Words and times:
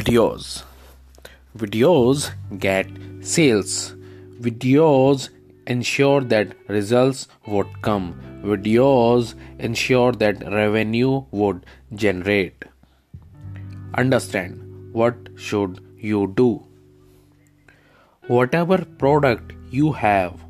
videos. 0.00 0.62
Videos 1.62 2.30
get 2.58 2.86
sales. 3.20 3.94
Videos 4.46 5.28
ensure 5.66 6.20
that 6.32 6.54
results 6.68 7.26
would 7.46 7.70
come. 7.82 8.06
Videos 8.42 9.34
ensure 9.58 10.12
that 10.12 10.44
revenue 10.58 11.24
would 11.30 11.66
generate. 12.04 12.64
Understand 14.02 14.94
what 15.00 15.16
should 15.36 15.80
you 15.98 16.32
do. 16.36 16.48
Whatever 18.28 18.78
product 19.02 19.52
you 19.70 19.92
have 19.92 20.40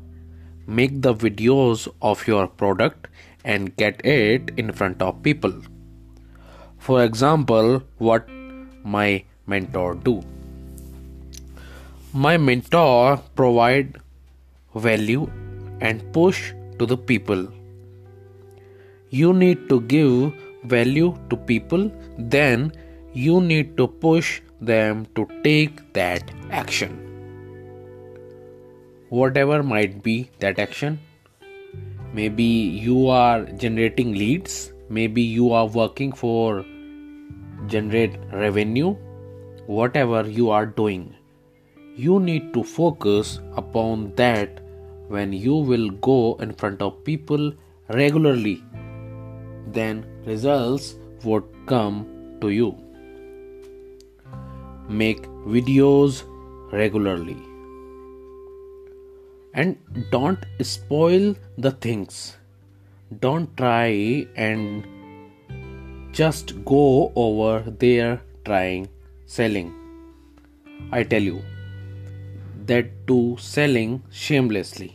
make 0.67 1.01
the 1.01 1.13
videos 1.13 1.87
of 2.01 2.25
your 2.27 2.47
product 2.47 3.07
and 3.43 3.75
get 3.75 4.05
it 4.05 4.51
in 4.55 4.71
front 4.71 5.01
of 5.01 5.21
people. 5.23 5.53
For 6.77 7.03
example 7.03 7.83
what 7.97 8.29
my 8.83 9.25
mentor 9.53 9.95
do. 9.95 10.21
My 12.13 12.37
mentor 12.37 13.17
provide 13.35 13.97
value 14.75 15.29
and 15.79 16.03
push 16.13 16.53
to 16.79 16.85
the 16.85 16.97
people. 16.97 17.47
You 19.09 19.33
need 19.33 19.67
to 19.69 19.81
give 19.81 20.33
value 20.63 21.13
to 21.29 21.37
people 21.51 21.91
then 22.17 22.71
you 23.13 23.41
need 23.41 23.77
to 23.77 23.87
push 23.87 24.41
them 24.61 25.05
to 25.15 25.27
take 25.43 25.79
that 25.93 26.31
action. 26.49 26.97
Whatever 29.09 29.63
might 29.63 30.03
be 30.03 30.29
that 30.39 30.59
action 30.59 30.99
maybe 32.13 32.43
you 32.43 33.07
are 33.07 33.43
generating 33.63 34.13
leads 34.13 34.73
maybe 34.89 35.21
you 35.21 35.51
are 35.51 35.67
working 35.67 36.11
for 36.11 36.65
generate 37.67 38.17
revenue 38.33 38.95
whatever 39.77 40.21
you 40.37 40.49
are 40.49 40.65
doing. 40.65 41.03
You 41.95 42.19
need 42.19 42.53
to 42.53 42.63
focus 42.63 43.39
upon 43.61 44.13
that 44.15 44.59
when 45.07 45.33
you 45.33 45.55
will 45.55 45.89
go 46.07 46.35
in 46.45 46.53
front 46.53 46.81
of 46.81 47.03
people 47.05 47.53
regularly. 47.99 48.63
Then 49.77 50.05
results 50.25 50.95
would 51.23 51.45
come 51.67 51.97
to 52.41 52.49
you. 52.49 52.69
Make 54.89 55.23
videos 55.55 56.23
regularly. 56.71 57.37
And 59.53 59.77
don't 60.11 60.45
spoil 60.61 61.35
the 61.57 61.71
things. 61.71 62.37
Don't 63.19 63.55
try 63.57 64.25
and 64.35 64.87
just 66.13 66.53
go 66.65 67.11
over 67.15 67.69
there 67.85 68.21
trying 68.45 68.89
selling 69.35 69.69
i 70.99 71.01
tell 71.13 71.27
you 71.31 71.41
that 72.71 72.91
to 73.11 73.17
selling 73.47 73.95
shamelessly 74.23 74.91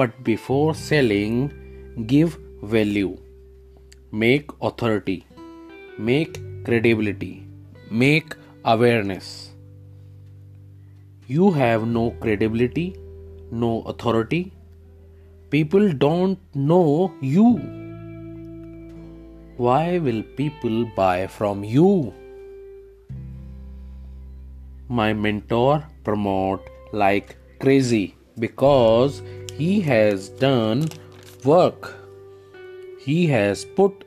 but 0.00 0.18
before 0.30 0.74
selling 0.86 1.36
give 2.14 2.38
value 2.76 3.12
make 4.24 4.56
authority 4.70 5.18
make 6.10 6.42
credibility 6.70 7.34
make 8.04 8.36
awareness 8.74 9.30
you 11.36 11.50
have 11.62 11.86
no 11.98 12.10
credibility 12.24 12.88
no 13.52 13.82
authority. 13.82 14.52
People 15.50 15.92
don't 15.92 16.38
know 16.54 17.12
you. 17.20 17.60
Why 19.58 19.98
will 19.98 20.22
people 20.36 20.86
buy 20.96 21.26
from 21.26 21.62
you? 21.62 22.14
My 24.88 25.12
mentor 25.12 25.84
promote 26.04 26.68
like 26.92 27.36
crazy 27.60 28.16
because 28.38 29.22
he 29.56 29.80
has 29.80 30.28
done 30.28 30.88
work. 31.44 31.94
He 33.00 33.26
has 33.26 33.64
put 33.64 34.04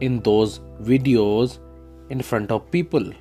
in 0.00 0.20
those 0.20 0.60
videos 0.82 1.58
in 2.10 2.20
front 2.20 2.50
of 2.50 2.70
people. 2.70 3.12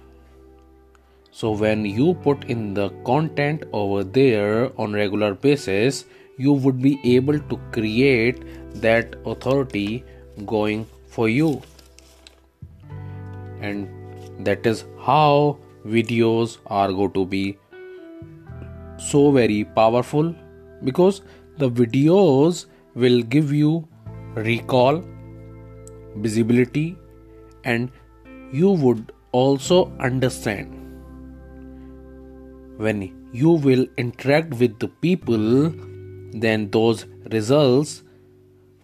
So 1.32 1.52
when 1.52 1.86
you 1.86 2.14
put 2.14 2.44
in 2.46 2.74
the 2.74 2.90
content 3.06 3.64
over 3.74 4.04
there 4.04 4.72
on 4.80 4.94
regular 4.94 5.34
basis, 5.34 6.06
you 6.38 6.54
would 6.54 6.82
be 6.82 7.00
able 7.04 7.40
to 7.40 7.60
create 7.72 8.44
that 8.82 9.16
authority 9.26 10.04
going 10.46 10.86
for 11.08 11.30
you. 11.30 11.62
And 13.62 13.88
that 14.46 14.66
is 14.66 14.86
how 15.00 15.58
videos 15.86 16.58
are 16.68 16.92
going 16.92 17.12
to 17.14 17.26
be 17.26 17.58
so 18.98 19.32
very 19.32 19.64
powerful 19.64 20.34
because 20.84 21.22
the 21.58 21.70
videos 21.70 22.66
will 22.96 23.22
give 23.22 23.52
you 23.52 23.88
recall 24.36 25.04
visibility 26.18 26.98
and 27.64 27.92
you 28.52 28.72
would 28.72 29.12
also 29.32 29.92
understand 30.00 30.80
when 32.78 33.02
you 33.32 33.52
will 33.52 33.86
interact 33.98 34.54
with 34.56 34.80
the 34.80 34.88
people, 34.88 35.74
then 36.32 36.70
those 36.72 37.06
results 37.32 38.04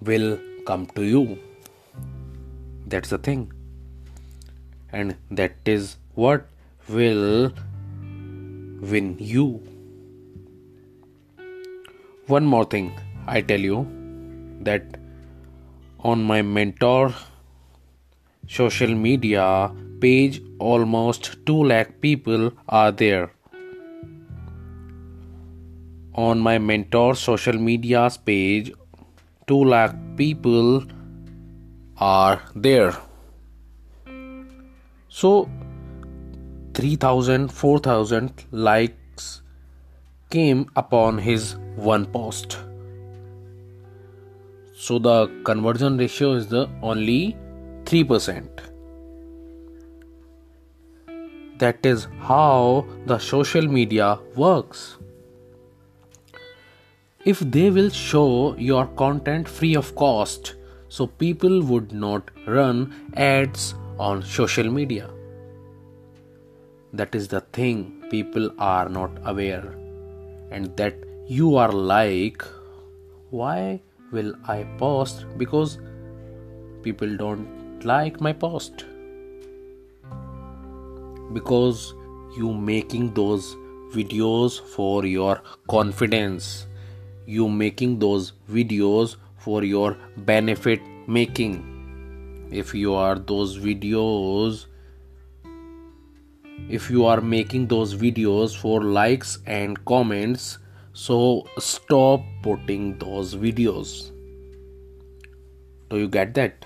will 0.01 0.39
come 0.66 0.85
to 0.95 1.03
you. 1.03 1.39
That's 2.85 3.09
the 3.09 3.17
thing. 3.17 3.51
And 4.91 5.16
that 5.31 5.55
is 5.66 5.97
what 6.16 6.47
will 6.89 7.51
win 8.81 9.16
you. 9.19 9.61
One 12.27 12.45
more 12.45 12.66
thing 12.66 12.91
I 13.27 13.41
tell 13.41 13.59
you 13.59 13.88
that 14.61 14.97
on 15.99 16.23
my 16.23 16.41
mentor 16.41 17.13
social 18.47 18.94
media 18.95 19.72
page 20.01 20.41
almost 20.59 21.28
2 21.45 21.55
lakh 21.72 21.89
people 22.01 22.51
are 22.67 22.91
there 22.91 23.31
on 26.28 26.39
my 26.47 26.57
mentor 26.57 27.16
social 27.16 27.59
media's 27.67 28.17
page 28.29 28.72
2 29.47 29.59
lakh 29.73 29.95
people 30.22 30.83
are 31.97 32.41
there 32.67 32.94
so 35.22 35.33
3000 36.79 37.51
4000 37.51 38.45
likes 38.51 39.41
came 40.29 40.66
upon 40.78 41.17
his 41.17 41.56
one 41.75 42.06
post. 42.06 42.57
So 44.75 44.97
the 44.97 45.28
conversion 45.44 45.97
ratio 45.97 46.31
is 46.35 46.47
the 46.47 46.69
only 46.81 47.35
3% 47.84 48.62
that 51.57 51.85
is 51.85 52.07
how 52.22 52.85
the 53.07 53.19
social 53.19 53.67
media 53.67 54.17
works. 54.38 54.97
If 57.25 57.40
they 57.41 57.69
will 57.69 57.90
show 57.90 58.56
your 58.56 58.88
content 59.06 59.50
free 59.50 59.75
of 59.75 59.94
cost 59.96 60.56
so 60.88 61.07
people 61.07 61.61
would 61.61 61.91
not 61.91 62.31
run 62.47 62.94
ads 63.17 63.73
on 63.97 64.23
social 64.23 64.72
media 64.72 65.09
that 66.94 67.13
is 67.13 67.27
the 67.27 67.41
thing 67.41 68.03
people 68.09 68.50
are 68.57 68.89
not 68.89 69.11
aware. 69.25 69.75
And 70.51 70.75
that 70.77 70.95
you 71.27 71.55
are 71.55 71.72
like 71.72 72.44
why 73.29 73.79
will 74.11 74.34
i 74.47 74.64
post? 74.78 75.25
Because 75.37 75.78
people 76.81 77.16
don't 77.17 77.85
like 77.85 78.19
my 78.19 78.34
post. 78.34 78.85
Because 81.34 81.93
you 82.35 82.53
making 82.53 83.14
those 83.14 83.55
videos 83.93 84.59
for 84.59 85.05
your 85.05 85.41
confidence. 85.67 86.66
You 87.28 87.47
making 87.49 87.99
those 87.99 88.34
videos 88.52 89.16
for 89.37 89.64
your 89.64 89.96
benefit 90.17 90.81
making. 91.08 91.64
If 92.52 92.73
you 92.73 92.96
are 92.96 93.19
those 93.19 93.59
videos 93.59 94.66
if 96.67 96.90
you 96.90 97.06
are 97.06 97.22
making 97.22 97.67
those 97.67 97.96
videos 97.96 98.56
for 98.56 98.82
likes 98.82 99.40
and 99.46 99.84
comments 99.85 100.58
so 100.94 101.47
stop 101.58 102.23
putting 102.44 102.97
those 103.00 103.35
videos. 103.35 104.11
Do 105.90 105.97
you 105.97 106.08
get 106.08 106.34
that? 106.34 106.66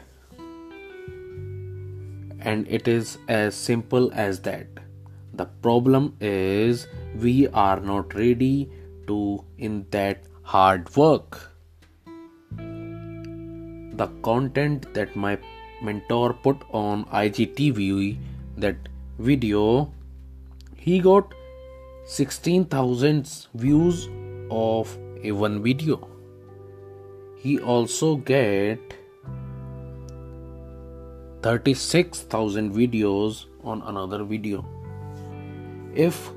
And 2.40 2.68
it 2.68 2.88
is 2.88 3.20
as 3.28 3.54
simple 3.56 4.12
as 4.14 4.40
that. 4.42 4.68
The 5.34 5.46
problem 5.46 6.16
is 6.20 6.88
we 7.16 7.48
are 7.50 7.80
not 7.80 8.16
ready 8.16 8.70
to 9.08 9.44
in 9.58 9.86
that 9.92 10.24
hard 10.42 10.96
work. 10.96 11.52
The 12.58 14.08
content 14.24 14.94
that 14.94 15.16
my 15.16 15.38
mentor 15.82 16.34
put 16.34 16.58
on 16.72 17.06
IGTV 17.06 18.18
that 18.58 18.76
video 19.20 19.92
he 20.76 21.00
got 21.00 21.34
16000 22.06 23.48
views 23.54 24.10
of 24.52 24.98
a 25.24 25.32
one 25.32 25.64
video. 25.64 26.08
He 27.38 27.60
also 27.60 28.18
get 28.18 28.80
36000 31.42 32.74
videos 32.74 33.46
on 33.64 33.82
another 33.84 34.24
video. 34.24 34.66
If 35.94 36.32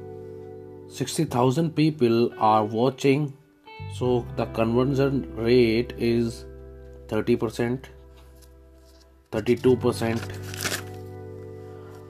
60000 0.89 1.75
people 1.75 2.33
are 2.39 2.65
watching 2.65 3.33
so 3.95 4.27
the 4.37 4.47
conversion 4.47 5.35
rate 5.37 5.93
is 5.99 6.45
30% 7.09 7.85
32% 9.33 10.76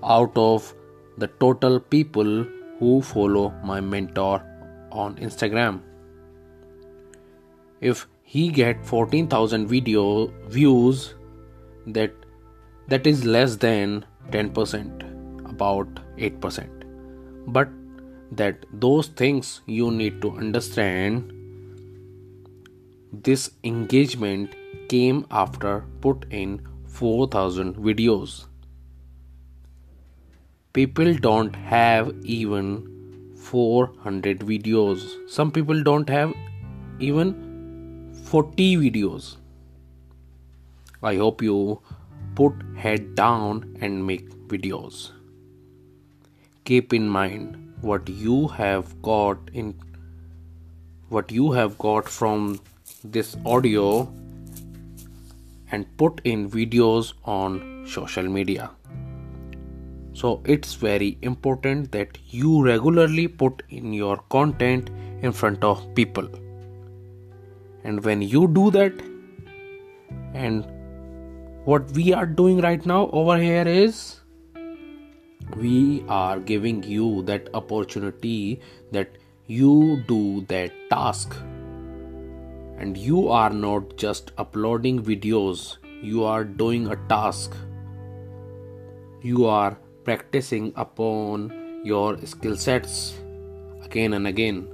out 0.07 0.37
of 0.37 0.75
the 1.19 1.27
total 1.45 1.79
people 1.81 2.45
who 2.79 3.03
follow 3.03 3.51
my 3.65 3.81
mentor 3.81 4.43
on 4.93 5.17
Instagram. 5.17 5.81
If 7.81 8.07
he 8.23 8.49
get 8.49 8.85
14000 8.85 9.67
video 9.67 10.27
views 10.49 11.15
that 11.87 12.13
that 12.89 13.07
is 13.07 13.25
less 13.25 13.57
than 13.57 14.05
10% 14.31 15.51
about 15.51 16.01
8% 16.17 16.69
but 17.47 17.69
that 18.33 18.67
those 18.73 19.09
things 19.09 19.61
you 19.67 19.91
need 19.91 20.21
to 20.23 20.31
understand 20.33 21.33
this 23.13 23.51
engagement 23.63 24.57
came 24.89 25.25
after 25.31 25.85
put 26.01 26.27
in 26.31 26.61
4000 26.87 27.77
videos 27.77 28.47
people 30.77 31.15
don't 31.25 31.55
have 31.57 32.09
even 32.23 32.67
400 33.35 34.41
videos. 34.41 35.05
Some 35.37 35.51
people 35.51 35.83
don't 35.83 36.11
have 36.11 36.35
even 36.99 38.13
40 38.25 38.77
videos. 38.83 39.37
I 41.03 41.17
hope 41.17 41.41
you 41.41 41.81
put 42.35 42.53
head 42.77 43.15
down 43.15 43.79
and 43.81 44.07
make 44.07 44.29
videos. 44.49 45.13
Keep 46.67 46.93
in 46.93 47.09
mind 47.09 47.57
what 47.81 48.07
you 48.11 48.49
have 48.49 48.95
got 49.01 49.51
in 49.55 49.75
what 51.09 51.33
you 51.33 51.53
have 51.53 51.79
got 51.79 52.07
from 52.21 52.61
this 53.03 53.37
audio 53.47 53.91
and 55.73 55.87
put 55.97 56.21
in 56.25 56.51
videos 56.51 57.15
on 57.25 57.63
social 57.87 58.35
media 58.41 58.71
so 60.21 60.29
it's 60.45 60.75
very 60.83 61.19
important 61.31 61.93
that 61.93 62.19
you 62.31 62.63
regularly 62.65 63.29
put 63.29 63.63
in 63.69 63.93
your 63.93 64.17
content 64.35 64.91
in 65.21 65.33
front 65.33 65.63
of 65.63 65.83
people. 65.95 66.29
And 67.85 68.03
when 68.05 68.23
you 68.23 68.49
do 68.49 68.71
that 68.71 68.95
and 70.33 70.65
what 71.65 71.91
we 71.93 72.13
are 72.15 72.27
doing 72.27 72.61
right 72.61 72.87
now 72.87 73.11
over 73.11 73.37
here 73.37 73.69
is 73.69 74.21
we 75.57 76.03
are 76.09 76.41
giving 76.41 76.83
you 76.83 77.23
that 77.23 77.49
opportunity 77.55 78.61
that 78.93 79.19
you 79.47 80.03
do 80.09 80.47
that 80.49 80.73
task. 80.91 81.37
And 82.79 82.97
you 82.97 83.29
are 83.29 83.51
not 83.51 83.97
just 83.97 84.33
uploading 84.39 85.03
videos 85.03 85.77
you 86.03 86.25
are 86.25 86.45
doing 86.45 86.89
a 86.89 86.97
task. 87.09 87.55
You 89.23 89.47
are 89.47 89.79
practicing 90.07 90.73
upon 90.77 91.53
your 91.85 92.17
skill 92.33 92.57
sets 92.57 93.15
again 93.83 94.15
and 94.19 94.27
again. 94.27 94.69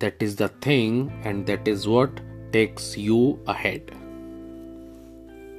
That 0.00 0.22
is 0.26 0.36
the 0.36 0.48
thing, 0.66 1.12
and 1.24 1.46
that 1.46 1.68
is 1.68 1.86
what 1.86 2.20
takes 2.52 2.96
you 2.96 3.38
ahead. 3.46 3.92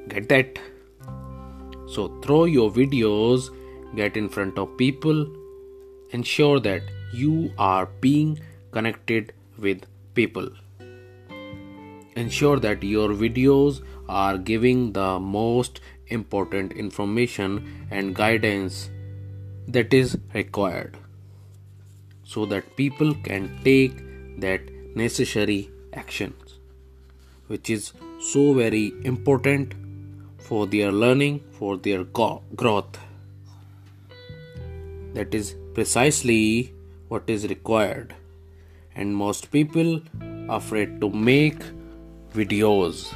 Get 0.10 0.30
that? 0.30 0.60
So, 1.88 2.08
throw 2.22 2.44
your 2.46 2.70
videos, 2.72 3.50
get 3.96 4.18
in 4.18 4.28
front 4.28 4.58
of 4.58 4.78
people, 4.78 5.26
ensure 6.12 6.60
that 6.60 6.82
you 7.14 7.52
are 7.58 7.86
being 8.02 8.40
connected 8.72 9.34
with 9.58 9.86
people. 10.14 10.50
Ensure 12.16 12.60
that 12.60 12.84
your 12.84 13.10
videos 13.10 13.82
are 14.10 14.38
giving 14.38 14.94
the 14.94 15.20
most 15.20 15.82
important 16.08 16.74
information 16.74 17.88
and 17.92 18.16
guidance 18.16 18.90
that 19.68 19.94
is 19.94 20.18
required 20.34 20.98
so 22.24 22.46
that 22.46 22.76
people 22.76 23.14
can 23.24 23.50
take 23.64 23.98
that 24.40 24.62
necessary 24.96 25.70
actions 25.94 26.46
which 27.48 27.70
is 27.70 27.94
so 28.20 28.54
very 28.54 28.94
important 29.04 29.74
for 30.38 30.66
their 30.68 30.92
learning 30.92 31.42
for 31.52 31.78
their 31.78 32.04
go- 32.04 32.42
growth. 32.56 33.00
That 35.14 35.34
is 35.34 35.56
precisely 35.74 36.74
what 37.08 37.24
is 37.28 37.48
required. 37.48 38.14
And 38.96 39.16
most 39.16 39.52
people 39.52 40.02
are 40.50 40.58
afraid 40.58 41.02
to 41.02 41.10
make 41.10 41.60
videos 42.34 43.14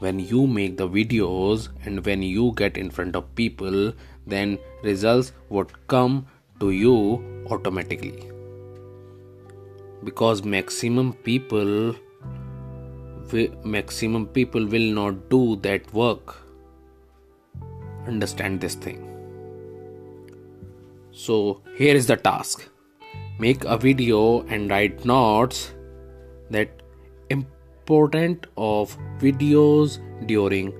when 0.00 0.18
you 0.18 0.46
make 0.46 0.76
the 0.76 0.88
videos 0.88 1.68
and 1.84 2.04
when 2.04 2.22
you 2.22 2.52
get 2.56 2.76
in 2.76 2.90
front 2.90 3.16
of 3.16 3.34
people 3.34 3.92
then 4.26 4.58
results 4.82 5.32
would 5.48 5.72
come 5.88 6.26
to 6.58 6.70
you 6.70 7.46
automatically. 7.50 8.30
Because 10.04 10.42
maximum 10.44 11.12
people 11.12 11.94
maximum 13.64 14.26
people 14.26 14.66
will 14.66 14.92
not 14.92 15.28
do 15.30 15.56
that 15.56 15.92
work. 15.94 16.36
Understand 18.06 18.60
this 18.60 18.74
thing. 18.74 19.06
So 21.12 21.60
here 21.76 21.94
is 21.94 22.06
the 22.06 22.16
task. 22.16 22.68
Make 23.38 23.64
a 23.64 23.76
video 23.76 24.42
and 24.48 24.70
write 24.70 25.04
notes 25.04 25.72
that 26.50 26.79
important 27.90 28.46
of 28.56 28.96
videos 29.18 29.98
during 30.26 30.72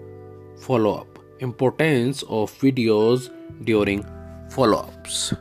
follow 0.57 0.93
up 0.95 1.19
importance 1.41 2.23
of 2.29 2.53
videos 2.61 3.31
during 3.65 4.05
follow 4.49 4.79
ups 4.79 5.35